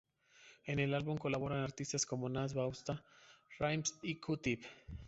En 0.65 0.79
el 0.79 0.95
álbum 0.95 1.15
colaboran 1.15 1.59
artistas 1.59 2.07
como 2.07 2.27
Nas, 2.27 2.55
Busta 2.55 3.03
Rhymes 3.59 3.99
y 4.01 4.15
Q-Tip. 4.15 4.63